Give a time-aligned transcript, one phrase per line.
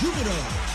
[0.00, 0.70] Júbilo.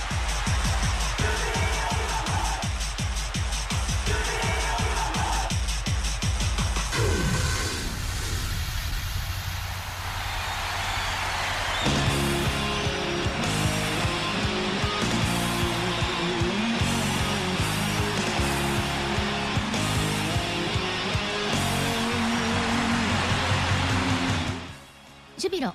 [25.38, 25.74] ジュビロ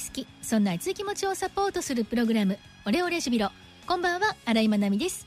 [0.00, 0.26] 好き。
[0.42, 2.58] そんな熱い気持ちをサポートするプログラム。
[2.86, 3.50] オレオレジュビロ。
[3.86, 5.26] こんばんは新井まなみです。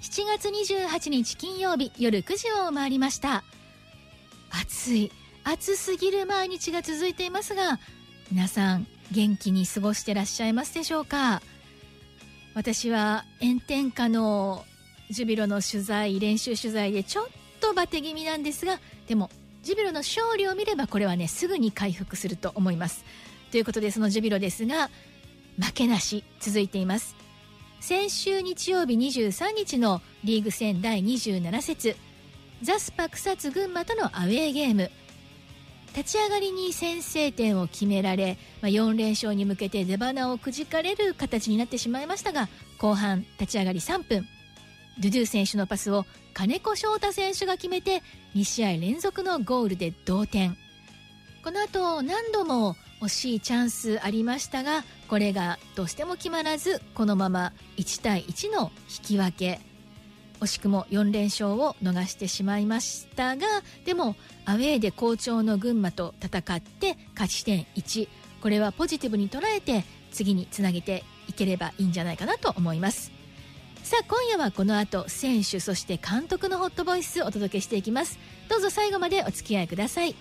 [0.00, 3.44] 7月28日金曜日夜9時を回りました。
[4.50, 5.12] 暑い。
[5.44, 7.78] 暑すぎる毎日が続いていますが
[8.32, 11.40] 皆さん元気に過ごしてらっしゃいますでしょうか？
[12.54, 14.64] 私は炎天下の
[15.08, 17.26] ジュビロの取材練習取材でちょっ
[17.60, 19.30] とバテ気味なんですがでも
[19.62, 23.04] ジュビロの勝利を見ればこれはねすぐに回復すると思います。
[23.50, 24.90] ということでそのジュビロですが
[25.60, 27.16] 負けなし続いています。
[27.80, 31.96] 先週日曜日23日のリーグ戦第27節
[32.62, 34.90] ザスパ草津群馬とのアウェーゲーム。
[35.94, 44.26] 立ち上がりに先制点を決められ、まあ、4連勝に向けて出花をくじかれる形になってしまいましたが後半立ち上がり3分。
[44.98, 48.02] ドゥドゥ選手のパスを金子翔太選手が決めて
[48.34, 50.56] 2試合連続のゴールで同点。
[51.42, 59.60] この後何度も惜しいチャンスありましたがこれがどうしても決まらずこのまま1対1の引き分け。
[60.40, 63.46] 惜しくも4連勝を逃してしまいましたが
[63.86, 68.08] でもアウェーで好調の群馬と戦って勝ち点1
[68.42, 73.12] これはポジティブに捉えて次につなげていければいいんじゃないかなと思います。
[73.82, 78.18] さあ今夜はこの後選手そして監督のホットボイスをお届けしていきます。
[78.48, 80.16] どうぞ最後までお付き合いください。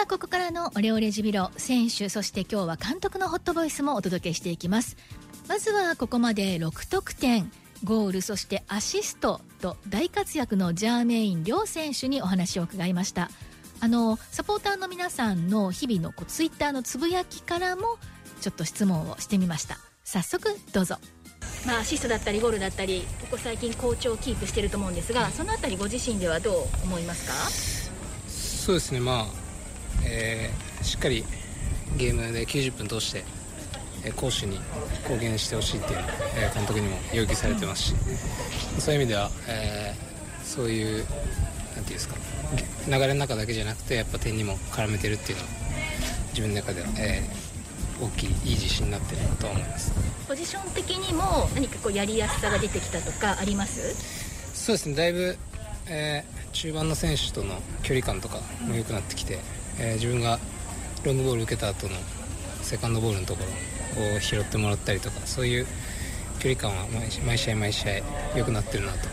[0.00, 4.96] さあここからのオレオレジビロ選手そして今日は監督のホットボイスもお届けしていきます。
[5.46, 7.52] まずはここまで6得点
[7.84, 13.28] ゴールそしてアシストと大活躍のジャーメイン両選手にお話を伺いました。
[13.80, 17.98] あのサポーターの皆さんの日々のこうツイッターのつぶやきからも
[18.40, 19.76] ちょっと質問をしてみました。
[20.02, 20.96] 早速どうぞ。
[21.66, 27.34] まあ、アシストだったりゴールだったりここ最近好調をキープしていると思うんですがそのあたりご自身ではどう思いますか？
[28.30, 29.00] そうですね。
[29.00, 29.39] まあ、
[30.10, 31.24] えー、しっかり
[31.96, 33.24] ゲームで90分通して、
[34.04, 34.60] えー、攻守に
[35.02, 37.94] 貢献してほしいっていうのは、えー、監督にも要求されてますし、
[38.78, 41.12] そういう意味では、えー、そういうなんてい
[41.80, 42.16] うんですか
[42.88, 45.50] 流れの中だけじゃなくてやっぱ点にも絡めてるっていうのは
[46.30, 49.92] 自分の中では、えー、大きいいい自信になってると思います。
[50.26, 53.94] ポジション的にも何かこうやりやすさが出てきたとかあります？
[54.54, 55.36] そうですねだいぶ、
[55.88, 59.38] えー、中盤の選手との距離感とかも良くなってきて、
[59.78, 60.38] えー、自分が
[61.04, 61.94] ロングボール受けた後の
[62.62, 63.42] セカンドボールのとこ
[63.96, 65.66] ろを拾ってもらったりとかそういう
[66.38, 66.86] 距離感は
[67.26, 69.08] 毎試合毎試合良くなってるなと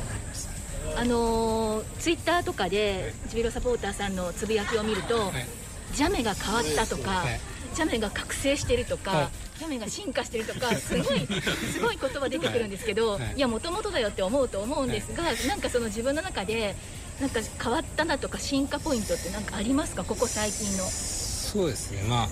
[0.96, 5.46] あのツイッターとかでジビロサポーターさんのつぶやきを見ると、はい、
[5.94, 7.40] ジャメが変わったとか、はい、
[7.76, 11.28] ジャメが覚醒してるとか、はい、ジャメが進化してるとかすごい
[11.74, 16.76] すごい言葉出てくるんですけど、い、やもともとだよって思うと思うんですが、なんかその自分の中で
[17.20, 20.04] なんか変わったなとか進化ポイントって何かありますか？
[20.04, 20.84] ここ最近の。
[20.86, 22.04] そうですね。
[22.04, 22.30] まあ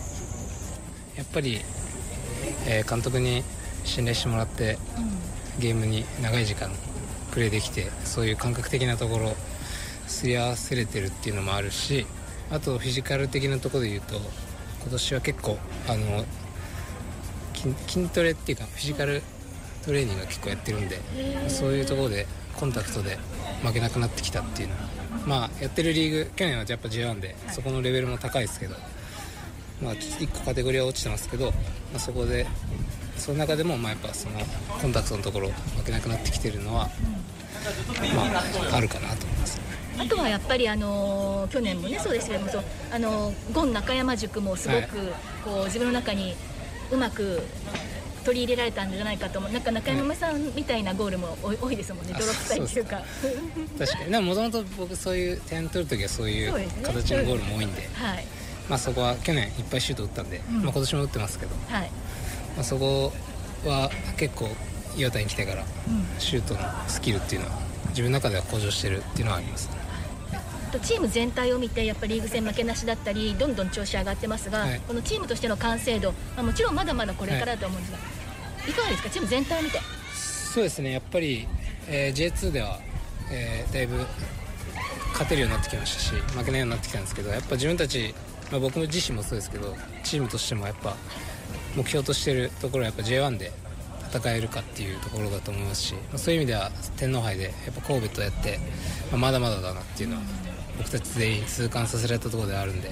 [1.17, 1.61] やっぱり、
[2.65, 3.43] えー、監督に
[3.85, 4.99] 信頼してもらって、う
[5.57, 6.71] ん、ゲームに長い時間
[7.31, 9.35] プレーできてそういう感覚的なところ
[10.07, 12.05] すり合わせれてるっていうのもあるし
[12.51, 14.15] あとフィジカル的なところで言うと
[14.81, 15.57] 今年は結構
[15.87, 16.25] あの
[17.87, 19.23] 筋トレっていうかフィジカル
[19.83, 20.99] トレーニングが結構やってるんで
[21.49, 23.17] そういうところでコンタクトで
[23.63, 24.81] 負けなくなってきたっていうのは
[25.25, 28.75] まあやってるリーグ去年はやっぱ J1 でそこのレベルも高いですけど、
[29.81, 31.51] まあ、1個カテゴリーは落ちてますけど、ま
[31.95, 32.45] あ、そこで
[33.17, 34.39] その中でもまあやっぱその
[34.81, 36.89] コンタクトのところ負けなくなってきてるのは、
[38.15, 38.39] ま
[38.71, 39.34] あ、あるかなと。
[39.97, 45.13] あとはやっぱりあの去年もねそうですけどもそうあのゴン中山塾もすごく、
[45.43, 46.35] こう自分の中に
[46.91, 47.41] うまく
[48.23, 49.51] 取り入れられたんじゃないかと思う。
[49.51, 53.01] なんか中山さんみたいなゴールも多いですもんね、泥臭いっていうか。
[53.77, 54.11] 確かに。
[54.11, 56.51] でももともと僕そういう点取る時はそういう
[56.81, 58.25] 形のゴールも多いんで、ね、はい、
[58.67, 61.91] まあ、そこは去年いっぱいシュート打ったんで、うん、まあ、今年も打ってますけど、はい。
[62.55, 63.13] まあ、そこ
[63.65, 64.49] は結構
[64.97, 65.65] 岩田に来てから
[66.17, 67.59] シュートのスキルっていうのは
[67.89, 69.69] 自分の中では向上してるっていうのはあります、
[70.79, 78.03] チーム全体を見てやっぱりリーグ戦負けなしだったりどんどん調子上がってますが、はい、このチームとしての完成度、まあ、もちろんまだまだこれからだと思うんですが、は
[78.67, 79.09] い、いかがですか？
[79.09, 79.79] チーム全体を見て。
[80.13, 80.91] そうですね。
[80.91, 81.47] やっぱり、
[81.87, 82.79] えー、J2 では、
[83.31, 84.05] えー、だいぶ
[85.11, 88.13] 勝てるようになってきましたし負けないようになってきたんですけどやっぱ自分たち、
[88.51, 89.73] まあ、僕自身もそうですけど
[90.03, 90.95] チームとしてもやっぱ
[91.75, 93.51] 目標としてるところはやっぱ J1 で
[94.13, 98.59] 戦えるかっていうところだと思いますし、まあ、そういう意味では天皇杯でやっぱ神戸とやって、
[99.11, 100.21] まあ、まだまだだなっていうのは
[100.77, 102.91] 僕たち全員痛感させられたところではあるんで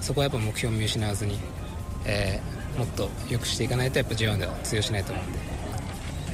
[0.00, 1.38] そこはやっぱ目標を見失わずに、
[2.06, 5.60] えー、もっと良くしていかないとやっぱ J1 では通用しないと思うんで。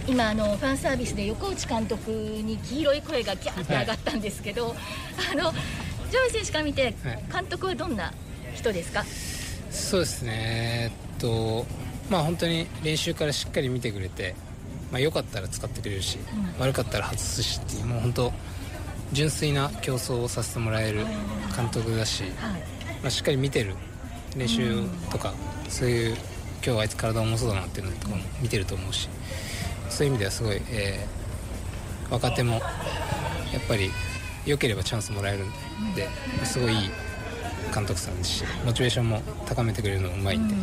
[0.09, 4.77] 今あのファンサービスで横内監督に黄色い声がギャーって上がったんですけど、はい、
[5.33, 6.95] あのジョイ選手から見て
[7.33, 8.13] 監督はどんな
[8.55, 9.09] 人ですか、はい、
[9.71, 10.93] そうですね。
[10.93, 11.67] えっと
[12.09, 14.37] まあ本当に練習からしっかり見てくれて、
[14.93, 18.33] まあ、よかったら使ってくれるし、うん、悪かったら外すしっていうもう本当
[19.13, 21.07] 純粋な競争をさせてもらえる
[21.57, 22.33] 監督だし、はい、
[23.03, 23.75] まあ、しっかり見てる
[24.37, 25.33] 練習とか、
[25.65, 26.17] うん、そういう
[26.65, 29.09] 今日あいつ体重そうだなっていうのとかも見てると思うし
[29.89, 32.63] そういう意味ではすごい、えー、若手もやっ
[33.69, 33.91] ぱり
[34.45, 36.09] 良ければチャンスもらえるんで
[36.45, 36.91] すごいいい
[37.75, 40.55] 監督さんですしモチベーションも高めてくれるのもうまいんで。
[40.55, 40.61] うん。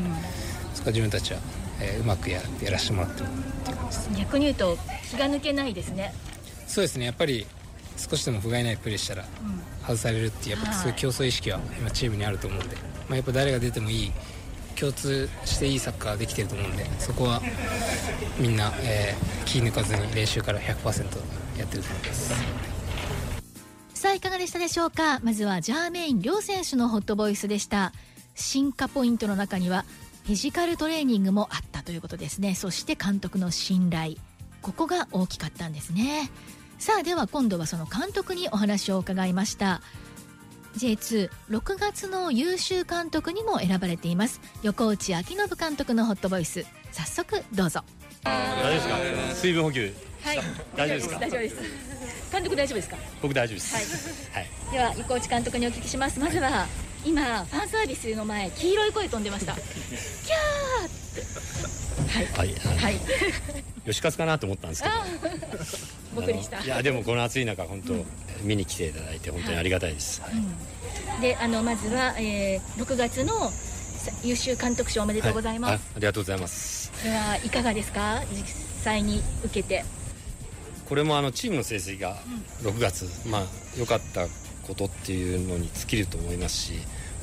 [0.73, 1.39] そこは自分たちは、
[1.79, 3.29] えー、うまくややらせてもらってるっ
[3.63, 4.09] ていう感じです。
[4.17, 4.77] 逆に言うと
[5.09, 6.13] 気が抜けないですね。
[6.67, 7.05] そうですね。
[7.05, 7.45] やっぱり
[7.97, 9.25] 少しでも不甲斐ないプレーしたら
[9.81, 12.75] 外されるっていうやっぱそういう競争意識は今チームにあると思うんで、
[13.07, 14.11] まあ、やっぱ誰が出てもいい
[14.75, 17.41] 共通していいサッカーできてると思うんでそこは
[18.39, 21.03] みんな、えー、気抜かずに練習から100%
[21.57, 22.33] やってると思います。
[23.93, 25.19] さあいかがでしたでしょうか？
[25.19, 27.93] まずはジャーメイン両選手のホットボイスでした。
[28.35, 29.85] 進化ポイントの中には
[30.25, 32.55] フィジカルトレーニングもあったということですね。
[32.55, 34.15] そして監督の信頼。
[34.61, 36.31] ここが大きかったんですね
[36.83, 39.81] さあでは今度はその監督にお話を伺いました。
[40.75, 44.41] J26 月の優秀監督にも選ばれています。
[44.63, 46.65] 横内昭信監督のホットボイス。
[46.91, 47.85] 早速どうぞ。
[48.25, 48.87] 大丈夫です
[49.29, 49.35] か？
[49.35, 49.93] 水分補給。
[50.23, 50.39] はい。
[50.75, 51.19] 大丈夫ですか？
[51.19, 51.55] 大丈夫です。
[52.33, 52.97] 監督大丈夫ですか？
[53.21, 54.29] 僕大丈夫です。
[54.33, 56.19] はい、はい、では横内監督にお聞きします。
[56.19, 56.67] まずは
[57.05, 59.53] 今ファンサービスの前黄色い声飛んでました。
[59.53, 60.89] キャーっ
[62.27, 62.35] て。
[62.35, 62.47] はい。
[62.47, 62.99] はい、はい、
[63.85, 64.95] 吉勝かなと思ったんですけど。
[66.15, 66.61] 僕でした。
[66.61, 68.05] いやでもこの暑い中本当、うん、
[68.43, 70.33] 見に来ていただいて本当にありがたいです、はい。
[70.33, 73.51] うん、であのまずは、えー、6月の
[74.23, 76.91] 優秀監督賞おめでとうございます、はい、あありがとうございます。
[76.95, 78.21] それはいかがですか？
[78.31, 78.45] 実
[78.83, 79.83] 際に受けて。
[80.85, 82.17] これもあのチームの成績が
[82.61, 83.43] 6月、うん、まあ
[83.77, 84.27] 良かった
[84.63, 86.73] ことっていうのに尽きると思いますし、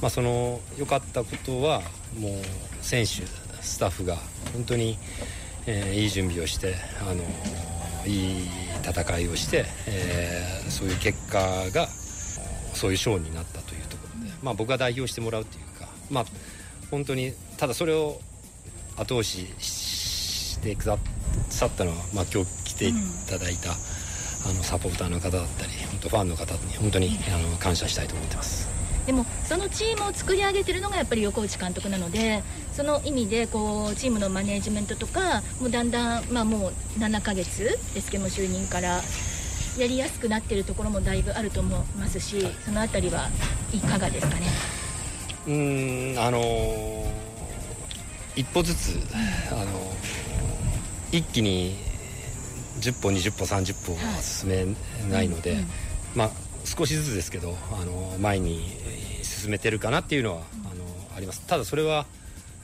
[0.01, 1.83] まあ、その良かったことは
[2.19, 2.33] もう
[2.83, 3.23] 選手
[3.63, 4.17] スタッフが
[4.53, 4.99] 本当に、
[5.67, 7.23] えー、いい準備をして、あの
[8.07, 8.49] いい
[8.83, 11.39] 戦いをして、えー、そういう結果
[11.71, 16.25] がそういう賞になったというところで、まあ、僕が代表してもらうというか、まあ、
[16.91, 18.21] 本当にただそれを
[18.97, 20.99] 後押ししてくだ
[21.49, 22.95] さったのは、まあ、今日来てい
[23.29, 28.70] ただいた、あのサポーターの方だったり本当ファンの方に本当にあの感謝したいと思ってます
[29.07, 32.43] でもそのチームを作り上げてるのがやっぱり横内監督なので
[32.73, 39.01] その意味でこうチームのマネージメントとかもうだんだん、まあ、もう7ヶ月ですけども就任から
[39.79, 43.29] やりやすくなってるところもだいぶあると思いますしその辺りは
[43.73, 44.47] いかがですかね？
[45.47, 47.07] うんあのー、
[48.37, 48.99] 一歩ずつ、
[49.53, 51.77] あのー、一気に
[52.81, 54.67] 10歩20歩30歩は進め
[55.11, 55.65] ないので、
[56.15, 56.31] まあ
[56.65, 58.61] 少しずつですけどあの前に
[59.23, 60.85] 進めてるかなっていうのは、あの
[61.17, 61.47] あります。
[61.47, 62.07] ただそれは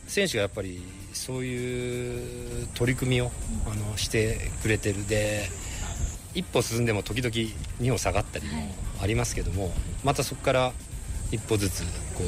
[0.07, 3.31] 選手がやっぱりそういう取り組みを、
[3.67, 5.07] あのしてくれてる。
[5.07, 5.49] で
[6.35, 7.31] 一歩進んでも時々
[7.81, 8.53] 2歩下がったりも
[9.01, 9.73] ありますけども、
[10.05, 10.73] またそこから
[11.33, 11.83] 一歩ずつ
[12.15, 12.23] こ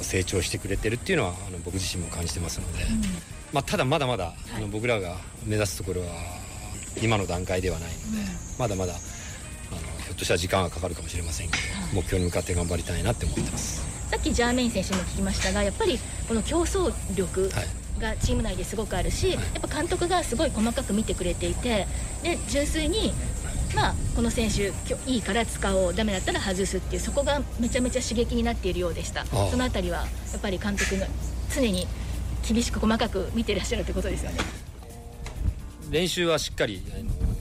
[0.00, 3.02] う成長してくれてるっていうのはあの僕自身も感じてますので、うん、
[3.52, 6.06] まあ、ただまだまだ、あの僕らが目指すところは
[7.02, 8.00] 今の段階ではないので、
[8.58, 8.94] まだまだ
[10.10, 11.62] ひょっとしたら時間がかかるかもしれませんけど、
[11.94, 13.86] 目標に向かって頑張りたいなって思ってます。
[14.10, 17.48] さっきジャーメイン選手にも聞きましたがやっぱりこの競争力
[18.00, 21.86] がチーム内ですごくあるし、はい、やっぱ監督がすごい細かく見てくれていて
[22.24, 23.12] で純粋に
[23.72, 24.72] まあ、この選手
[25.06, 29.24] いいから使おうダメだったら外すっていうそこがめちゃめちゃ刺激になっているようでした。
[29.26, 31.06] その辺りはやっぱり監督が
[31.54, 31.86] 常に
[32.48, 34.38] 厳しく細かく見てらっしゃるってことですよね。
[35.88, 36.82] 練習はしっかり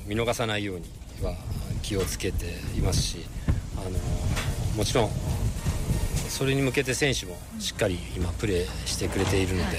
[0.05, 0.85] 見逃さないように
[1.23, 1.35] は
[1.81, 2.45] 気をつけて
[2.77, 3.25] いますし
[3.77, 3.91] あの
[4.75, 5.09] もちろん
[6.29, 9.77] それに向けて選手もしっかり今プレーしてくれているので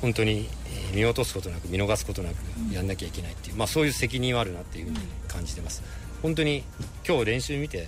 [0.00, 0.48] 本当に
[0.94, 2.34] 見落とすことなく見逃すことなく
[2.72, 4.98] やんなきゃいけないっていう、まあ、そういう責任はあるなっていうふうに
[5.28, 5.82] 感じてます。
[6.22, 6.64] 本当に
[7.06, 7.86] 今日練習見て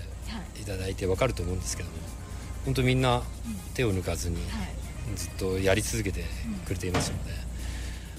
[0.61, 0.65] い。
[0.65, 1.97] ただいて分かると思うんですけども
[2.65, 3.23] 本当みんな
[3.75, 4.37] 手を抜かずに
[5.17, 6.25] ずっとやり続けて
[6.67, 7.33] くれていますので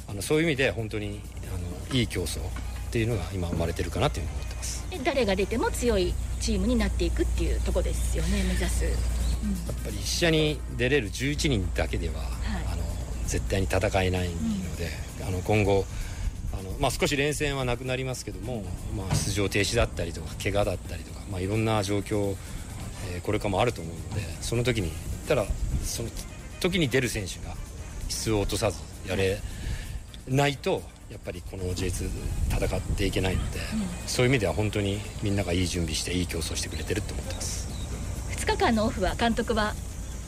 [0.10, 1.22] あのそういう意味で本当に
[1.56, 2.44] あのいい競争っ
[2.91, 4.50] ていうのが今生まれてるかなというふうに思ってます
[5.03, 8.96] 誰が出ても強いチームになっていくっていうとこですよね目指す、うん、や
[9.72, 12.30] っぱり試合に出れる11人だけでは、はい、
[12.74, 12.84] あの
[13.25, 14.89] 絶対に戦えないので、
[15.22, 15.86] うん、あの今後
[16.53, 18.63] あの、まあ、少し連戦はなくなりますけども、
[18.96, 22.36] まあ、出場停止だったりとか怪我だったりとか、まあ、いろんな状況、
[23.13, 24.91] えー、これからもあると思うのでその時に
[25.32, 25.46] たら
[25.84, 26.10] その
[26.60, 27.56] 時に出る選手が
[28.10, 29.39] 質を落とさずやれ
[30.27, 32.10] ないとやっぱりこの J2
[32.50, 33.63] 戦っていけないので、うん、
[34.08, 37.68] そういう意味では本当にみんながいい準備していい競争してくれてると思ってます。
[38.38, 39.74] 2日間のオフは監督は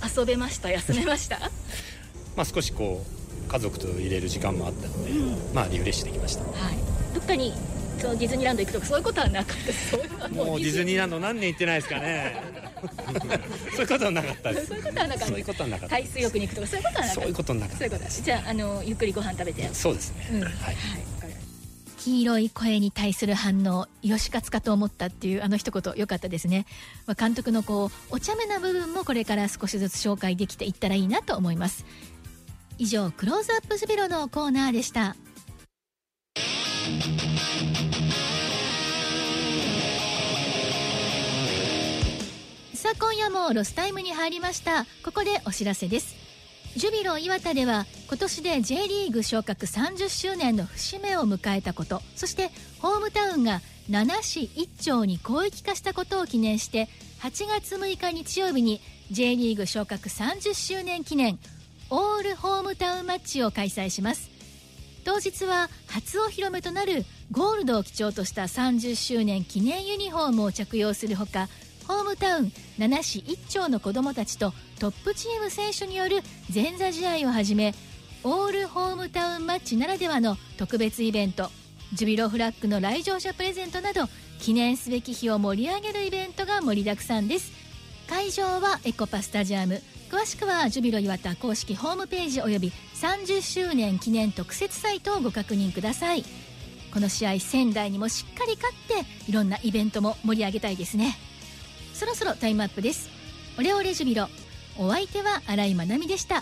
[0.05, 0.69] 遊べました？
[0.69, 1.39] 休めました？
[2.35, 3.05] まあ少しこ
[3.47, 7.53] う家族と入れる時間もあったので、うん、まあリフレッシュできました、はい、どっかに
[7.99, 9.95] そのディズニーランド行くとかそういうことはなかったです。
[10.33, 12.35] もうディズニーランド何年行ってないですかね
[13.75, 14.67] そういうことはなかったです。
[14.67, 15.25] そういうことはなかった。
[15.25, 15.95] そういうことはなかった。
[15.97, 17.77] 海水浴に行くとかそういうことはなかった。
[17.77, 18.21] そういうことはなかった。
[18.21, 20.75] じゃああのゆっくりご飯食べてそうですね、うん、はい、はい
[22.03, 26.65] 黄色い声に対する反応吉勝かと思ったっていうあの一言良かったですね、
[27.07, 31.85] まあ、監督のこうお茶目な部分もこれから少しずつ紹介できていったらいいなと思います。
[32.77, 35.15] 以上クローズアップジュビロのコーナーでした
[42.99, 44.85] 今夜もロスタイムに入りました。
[45.03, 46.15] ここでお知らせです。
[46.75, 56.87] ジュビロ磐田では今年で J リーグ昇格30周年の節目を迎えたことそしてホームタウンが7市1町に広域化したことを記念して
[57.21, 58.81] 8月6日日曜日に
[59.11, 61.37] J リーグ昇格30周年記念
[61.91, 64.31] オールホームタウンマッチを開催します。
[65.05, 71.49] 当日は初お披露目となるゴールドを基調とした30周年記念ユニフォームを着用するほか
[71.87, 76.21] ホームタウン7市1町の子どもたちとトップチーム選手による
[76.53, 77.73] 前座試合をはじめ
[78.23, 81.49] オールホームタウンマッチならではの特別イベント
[81.93, 84.07] ジュビロフラッグの来場者プレゼントなど
[84.39, 87.51] 記念すべき日を盛り上げるイベントが盛りだくさんです。
[88.09, 96.23] 会場はエコパスタジアム詳しくはジュビロ磐田公式ホームページおよび30周年記念特設サイトをご確認ください。
[96.93, 101.17] この試合仙台にもしっかり勝っていろんなイベントも盛り上げたいですね。
[102.03, 103.09] そろそろタイムアップです。
[103.57, 104.27] オレオレジュビロ。
[104.77, 106.41] お相手は新井まなみでした。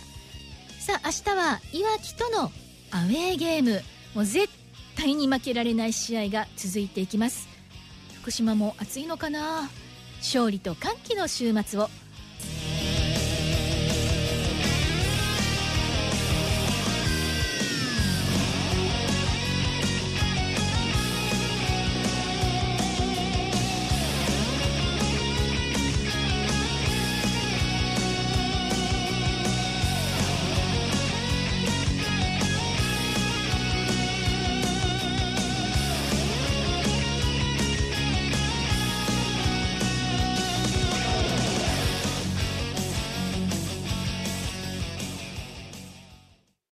[0.80, 2.52] さあ明日はいわきとの
[2.90, 3.84] アウェーゲーム。
[4.16, 4.50] もう絶
[4.96, 7.48] 対に負けられない試合が続いていきます。
[8.22, 9.70] 福島も暑いのかな？
[10.18, 11.92] 勝利と歓喜の週末を。